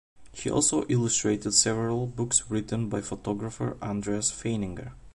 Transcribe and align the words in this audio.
He 0.33 0.49
also 0.49 0.83
illustrated 0.89 1.51
several 1.51 2.07
books 2.07 2.49
written 2.49 2.89
by 2.89 3.01
photographer 3.01 3.77
Andreas 3.83 4.31
Feininger. 4.31 4.93